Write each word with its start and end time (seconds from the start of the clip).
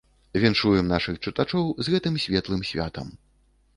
Віншуем 0.43 0.87
нашых 0.93 1.19
чытачоў 1.25 1.69
з 1.85 1.95
гэтым 1.97 2.17
светлым 2.27 2.61
святам. 2.71 3.07